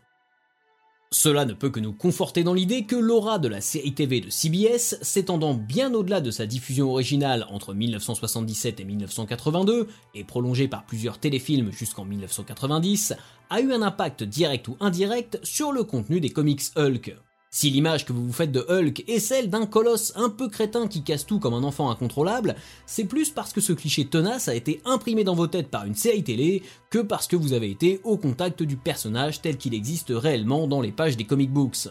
Cela 1.13 1.45
ne 1.45 1.53
peut 1.53 1.71
que 1.71 1.79
nous 1.79 1.93
conforter 1.93 2.43
dans 2.43 2.53
l'idée 2.53 2.85
que 2.85 2.97
l'aura 2.97 3.39
de 3.39 3.47
la 3.47 3.61
série 3.61 3.95
TV 3.95 4.21
de 4.21 4.29
CBS, 4.29 4.99
s'étendant 5.03 5.55
bien 5.55 5.95
au-delà 5.95 6.21
de 6.21 6.33
sa 6.33 6.47
diffusion 6.47 6.91
originale 6.91 7.47
entre 7.49 7.75
1977 7.75 8.81
et 8.81 8.85
1982, 8.85 9.87
et 10.15 10.25
prolongée 10.25 10.67
par 10.67 10.85
plusieurs 10.85 11.19
téléfilms 11.19 11.71
jusqu'en 11.71 12.05
1990, 12.05 13.15
a 13.51 13.61
eu 13.61 13.73
un 13.73 13.83
impact 13.83 14.25
direct 14.25 14.67
ou 14.67 14.77
indirect 14.81 15.39
sur 15.45 15.71
le 15.71 15.85
contenu 15.85 16.21
des 16.21 16.31
comics 16.31 16.63
Hulk. 16.77 17.17
Si 17.51 17.71
l'image 17.71 18.05
que 18.05 18.13
vous 18.13 18.27
vous 18.27 18.33
faites 18.33 18.53
de 18.53 18.67
Hulk 18.69 19.05
est 19.09 19.19
celle 19.19 19.49
d'un 19.49 19.67
colosse 19.67 20.13
un 20.17 20.29
peu 20.29 20.49
crétin 20.49 20.89
qui 20.89 21.03
casse 21.03 21.25
tout 21.25 21.39
comme 21.39 21.55
un 21.55 21.63
enfant 21.63 21.91
incontrôlable, 21.91 22.57
c'est 22.87 23.05
plus 23.05 23.31
parce 23.31 23.53
que 23.53 23.61
ce 23.61 23.73
cliché 23.73 24.05
tenace 24.07 24.49
a 24.49 24.55
été 24.55 24.81
imprimé 24.85 25.25
dans 25.25 25.35
vos 25.35 25.47
têtes 25.47 25.71
par 25.71 25.87
une 25.87 25.95
série 25.95 26.25
télé 26.25 26.63
que 26.91 26.99
parce 26.99 27.29
que 27.29 27.37
vous 27.37 27.53
avez 27.53 27.71
été 27.71 28.01
au 28.05 28.19
contact 28.19 28.63
du 28.63 28.77
personnage 28.77 29.41
tel 29.41 29.57
qu'il 29.57 29.75
existe 29.75 30.13
réellement 30.15 30.67
dans 30.67 30.81
les 30.81 30.93
pages 30.93 31.17
des 31.17 31.25
comic 31.25 31.51
books. 31.51 31.89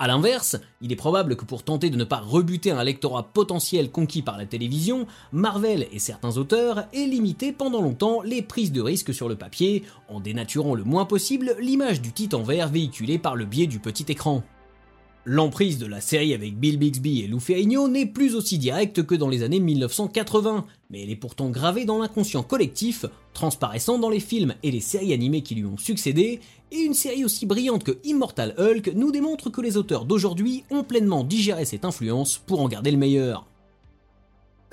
A 0.00 0.08
l'inverse, 0.08 0.56
il 0.80 0.90
est 0.90 0.96
probable 0.96 1.36
que 1.36 1.44
pour 1.44 1.62
tenter 1.62 1.88
de 1.88 1.96
ne 1.96 2.02
pas 2.02 2.18
rebuter 2.18 2.72
un 2.72 2.82
lectorat 2.82 3.32
potentiel 3.32 3.92
conquis 3.92 4.22
par 4.22 4.36
la 4.36 4.44
télévision, 4.44 5.06
Marvel 5.30 5.86
et 5.92 6.00
certains 6.00 6.36
auteurs 6.36 6.88
aient 6.92 7.06
limité 7.06 7.52
pendant 7.52 7.80
longtemps 7.80 8.20
les 8.20 8.42
prises 8.42 8.72
de 8.72 8.80
risque 8.80 9.14
sur 9.14 9.28
le 9.28 9.36
papier, 9.36 9.84
en 10.08 10.18
dénaturant 10.18 10.74
le 10.74 10.82
moins 10.82 11.04
possible 11.04 11.54
l'image 11.60 12.02
du 12.02 12.12
titan 12.12 12.42
vert 12.42 12.68
véhiculé 12.68 13.18
par 13.18 13.36
le 13.36 13.44
biais 13.44 13.68
du 13.68 13.78
petit 13.78 14.06
écran. 14.08 14.42
L'emprise 15.26 15.78
de 15.78 15.86
la 15.86 16.02
série 16.02 16.34
avec 16.34 16.58
Bill 16.58 16.78
Bixby 16.78 17.22
et 17.22 17.26
Lou 17.26 17.40
Ferrigno 17.40 17.88
n'est 17.88 18.04
plus 18.04 18.34
aussi 18.34 18.58
directe 18.58 19.04
que 19.04 19.14
dans 19.14 19.30
les 19.30 19.42
années 19.42 19.58
1980, 19.58 20.66
mais 20.90 21.02
elle 21.02 21.08
est 21.08 21.16
pourtant 21.16 21.48
gravée 21.48 21.86
dans 21.86 21.98
l'inconscient 21.98 22.42
collectif, 22.42 23.06
transparaissant 23.32 23.98
dans 23.98 24.10
les 24.10 24.20
films 24.20 24.54
et 24.62 24.70
les 24.70 24.80
séries 24.80 25.14
animées 25.14 25.40
qui 25.40 25.54
lui 25.54 25.64
ont 25.64 25.78
succédé, 25.78 26.40
et 26.72 26.78
une 26.78 26.92
série 26.92 27.24
aussi 27.24 27.46
brillante 27.46 27.84
que 27.84 27.98
Immortal 28.04 28.54
Hulk 28.58 28.92
nous 28.94 29.12
démontre 29.12 29.48
que 29.48 29.62
les 29.62 29.78
auteurs 29.78 30.04
d'aujourd'hui 30.04 30.64
ont 30.70 30.84
pleinement 30.84 31.24
digéré 31.24 31.64
cette 31.64 31.86
influence 31.86 32.36
pour 32.36 32.60
en 32.60 32.68
garder 32.68 32.90
le 32.90 32.98
meilleur. 32.98 33.46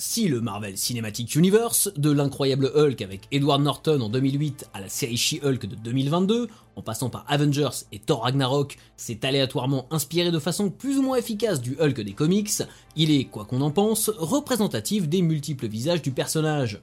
Si 0.03 0.27
le 0.27 0.41
Marvel 0.41 0.79
Cinematic 0.79 1.35
Universe, 1.35 1.91
de 1.95 2.09
l'incroyable 2.09 2.71
Hulk 2.73 3.03
avec 3.03 3.27
Edward 3.31 3.61
Norton 3.61 4.01
en 4.01 4.09
2008 4.09 4.65
à 4.73 4.81
la 4.81 4.89
série 4.89 5.15
She-Hulk 5.15 5.67
de 5.67 5.75
2022, 5.75 6.47
en 6.75 6.81
passant 6.81 7.11
par 7.11 7.23
Avengers 7.27 7.85
et 7.91 7.99
Thor 7.99 8.23
Ragnarok, 8.23 8.79
s'est 8.97 9.23
aléatoirement 9.23 9.85
inspiré 9.91 10.31
de 10.31 10.39
façon 10.39 10.71
plus 10.71 10.97
ou 10.97 11.03
moins 11.03 11.17
efficace 11.17 11.61
du 11.61 11.77
Hulk 11.79 12.01
des 12.01 12.13
comics, 12.13 12.63
il 12.95 13.11
est, 13.11 13.25
quoi 13.25 13.45
qu'on 13.45 13.61
en 13.61 13.69
pense, 13.69 14.09
représentatif 14.09 15.07
des 15.07 15.21
multiples 15.21 15.67
visages 15.67 16.01
du 16.01 16.09
personnage. 16.09 16.81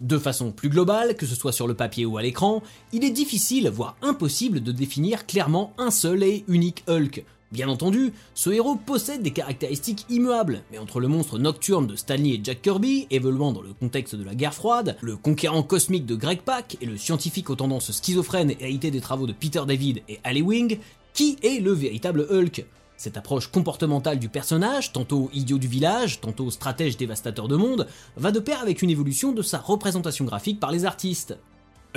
De 0.00 0.18
façon 0.18 0.50
plus 0.50 0.68
globale, 0.68 1.14
que 1.14 1.24
ce 1.24 1.36
soit 1.36 1.52
sur 1.52 1.68
le 1.68 1.74
papier 1.74 2.04
ou 2.04 2.18
à 2.18 2.22
l'écran, 2.22 2.64
il 2.92 3.04
est 3.04 3.10
difficile, 3.10 3.68
voire 3.68 3.96
impossible 4.02 4.60
de 4.60 4.72
définir 4.72 5.26
clairement 5.26 5.72
un 5.78 5.92
seul 5.92 6.24
et 6.24 6.44
unique 6.48 6.82
Hulk, 6.88 7.24
Bien 7.52 7.68
entendu, 7.68 8.12
ce 8.34 8.50
héros 8.50 8.74
possède 8.74 9.22
des 9.22 9.30
caractéristiques 9.30 10.04
immuables, 10.10 10.62
mais 10.72 10.78
entre 10.78 10.98
le 10.98 11.06
monstre 11.06 11.38
nocturne 11.38 11.86
de 11.86 11.94
Stanley 11.94 12.30
et 12.30 12.40
Jack 12.42 12.60
Kirby, 12.60 13.06
évoluant 13.10 13.52
dans 13.52 13.62
le 13.62 13.72
contexte 13.72 14.16
de 14.16 14.24
la 14.24 14.34
guerre 14.34 14.52
froide, 14.52 14.96
le 15.00 15.16
conquérant 15.16 15.62
cosmique 15.62 16.06
de 16.06 16.16
Greg 16.16 16.40
Pak 16.40 16.76
et 16.80 16.86
le 16.86 16.96
scientifique 16.96 17.48
aux 17.48 17.54
tendances 17.54 17.92
schizophrènes 17.92 18.54
hérité 18.58 18.90
des 18.90 19.00
travaux 19.00 19.28
de 19.28 19.32
Peter 19.32 19.62
David 19.66 20.02
et 20.08 20.18
Ali 20.24 20.42
Wing, 20.42 20.78
qui 21.14 21.36
est 21.42 21.60
le 21.60 21.72
véritable 21.72 22.26
Hulk 22.28 22.66
cette 22.96 23.18
approche 23.18 23.48
comportementale 23.48 24.18
du 24.18 24.30
personnage, 24.30 24.92
tantôt 24.92 25.28
idiot 25.34 25.58
du 25.58 25.68
village, 25.68 26.20
tantôt 26.20 26.50
stratège 26.50 26.96
dévastateur 26.96 27.46
de 27.46 27.56
monde, 27.56 27.86
va 28.16 28.32
de 28.32 28.40
pair 28.40 28.62
avec 28.62 28.80
une 28.80 28.90
évolution 28.90 29.32
de 29.32 29.42
sa 29.42 29.58
représentation 29.58 30.24
graphique 30.24 30.60
par 30.60 30.72
les 30.72 30.86
artistes. 30.86 31.38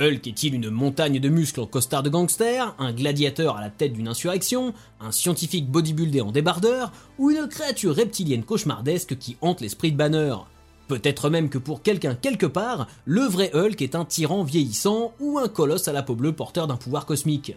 Hulk 0.00 0.26
est-il 0.26 0.54
une 0.54 0.70
montagne 0.70 1.20
de 1.20 1.28
muscles 1.28 1.60
en 1.60 1.66
costard 1.66 2.02
de 2.02 2.08
gangster, 2.08 2.74
un 2.78 2.90
gladiateur 2.90 3.58
à 3.58 3.60
la 3.60 3.68
tête 3.68 3.92
d'une 3.92 4.08
insurrection, 4.08 4.72
un 4.98 5.12
scientifique 5.12 5.70
bodybuildé 5.70 6.22
en 6.22 6.32
débardeur, 6.32 6.90
ou 7.18 7.30
une 7.30 7.46
créature 7.48 7.94
reptilienne 7.94 8.42
cauchemardesque 8.42 9.18
qui 9.18 9.36
hante 9.42 9.60
l'esprit 9.60 9.92
de 9.92 9.98
Banner? 9.98 10.34
Peut-être 10.88 11.28
même 11.28 11.50
que 11.50 11.58
pour 11.58 11.82
quelqu'un 11.82 12.14
quelque 12.14 12.46
part, 12.46 12.86
le 13.04 13.20
vrai 13.20 13.50
Hulk 13.54 13.82
est 13.82 13.94
un 13.94 14.06
tyran 14.06 14.42
vieillissant 14.42 15.12
ou 15.20 15.38
un 15.38 15.48
colosse 15.48 15.86
à 15.86 15.92
la 15.92 16.02
peau 16.02 16.14
bleue 16.14 16.32
porteur 16.32 16.66
d'un 16.66 16.76
pouvoir 16.76 17.04
cosmique. 17.04 17.54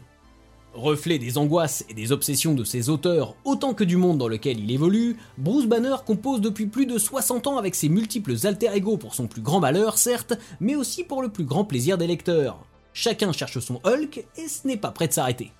Reflet 0.73 1.19
des 1.19 1.37
angoisses 1.37 1.85
et 1.87 1.93
des 1.93 2.11
obsessions 2.11 2.55
de 2.55 2.63
ses 2.63 2.89
auteurs 2.89 3.35
autant 3.45 3.75
que 3.75 3.83
du 3.83 3.95
monde 3.95 4.17
dans 4.17 4.27
lequel 4.27 4.59
il 4.59 4.71
évolue, 4.71 5.17
Bruce 5.37 5.67
Banner 5.67 5.97
compose 6.03 6.41
depuis 6.41 6.65
plus 6.65 6.87
de 6.87 6.97
60 6.97 7.45
ans 7.45 7.57
avec 7.57 7.75
ses 7.75 7.89
multiples 7.89 8.35
alter-ego 8.43 8.97
pour 8.97 9.13
son 9.13 9.27
plus 9.27 9.43
grand 9.43 9.59
malheur, 9.59 9.99
certes, 9.99 10.33
mais 10.59 10.75
aussi 10.75 11.03
pour 11.03 11.21
le 11.21 11.29
plus 11.29 11.43
grand 11.43 11.63
plaisir 11.63 11.99
des 11.99 12.07
lecteurs. 12.07 12.57
Chacun 12.91 13.31
cherche 13.31 13.59
son 13.59 13.81
Hulk 13.83 14.25
et 14.35 14.47
ce 14.47 14.67
n'est 14.67 14.77
pas 14.77 14.89
prêt 14.89 15.07
de 15.07 15.13
s'arrêter. 15.13 15.51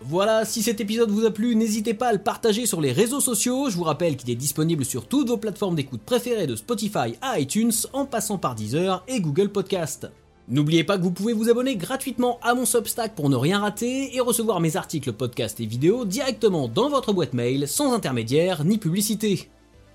Voilà, 0.00 0.46
si 0.46 0.62
cet 0.62 0.80
épisode 0.80 1.10
vous 1.10 1.26
a 1.26 1.30
plu, 1.30 1.54
n'hésitez 1.54 1.92
pas 1.92 2.08
à 2.08 2.12
le 2.12 2.18
partager 2.18 2.64
sur 2.64 2.80
les 2.80 2.92
réseaux 2.92 3.20
sociaux. 3.20 3.68
Je 3.68 3.76
vous 3.76 3.84
rappelle 3.84 4.16
qu'il 4.16 4.30
est 4.30 4.36
disponible 4.36 4.86
sur 4.86 5.06
toutes 5.06 5.28
vos 5.28 5.36
plateformes 5.36 5.76
d'écoute 5.76 6.02
préférées 6.02 6.46
de 6.46 6.56
Spotify 6.56 7.14
à 7.20 7.38
iTunes, 7.38 7.72
en 7.92 8.06
passant 8.06 8.38
par 8.38 8.54
Deezer 8.54 9.04
et 9.06 9.20
Google 9.20 9.50
Podcast. 9.50 10.08
N'oubliez 10.48 10.84
pas 10.84 10.98
que 10.98 11.02
vous 11.02 11.10
pouvez 11.10 11.32
vous 11.32 11.48
abonner 11.48 11.76
gratuitement 11.76 12.38
à 12.42 12.54
mon 12.54 12.66
Substack 12.66 13.14
pour 13.14 13.30
ne 13.30 13.36
rien 13.36 13.60
rater 13.60 14.14
et 14.14 14.20
recevoir 14.20 14.60
mes 14.60 14.76
articles, 14.76 15.12
podcasts 15.12 15.58
et 15.60 15.66
vidéos 15.66 16.04
directement 16.04 16.68
dans 16.68 16.90
votre 16.90 17.14
boîte 17.14 17.32
mail 17.32 17.66
sans 17.66 17.94
intermédiaire 17.94 18.62
ni 18.62 18.76
publicité. 18.76 19.48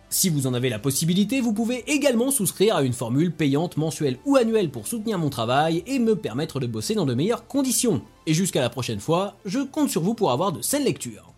Si 0.09 0.27
vous 0.27 0.47
en 0.47 0.55
avez 0.55 0.69
la 0.69 0.79
possibilité, 0.79 1.39
vous 1.39 1.53
pouvez 1.53 1.83
également 1.85 2.31
souscrire 2.31 2.77
à 2.77 2.81
une 2.81 2.93
formule 2.93 3.31
payante 3.31 3.77
mensuelle 3.77 4.17
ou 4.25 4.37
annuelle 4.37 4.71
pour 4.71 4.87
soutenir 4.87 5.19
mon 5.19 5.29
travail 5.29 5.83
et 5.85 5.99
me 5.99 6.15
permettre 6.15 6.59
de 6.59 6.65
bosser 6.65 6.95
dans 6.95 7.05
de 7.05 7.13
meilleures 7.13 7.45
conditions. 7.45 8.01
Et 8.25 8.33
jusqu'à 8.33 8.61
la 8.61 8.71
prochaine 8.71 8.99
fois, 8.99 9.35
je 9.45 9.59
compte 9.59 9.91
sur 9.91 10.01
vous 10.01 10.15
pour 10.15 10.31
avoir 10.31 10.51
de 10.51 10.63
saines 10.63 10.83
lectures. 10.83 11.28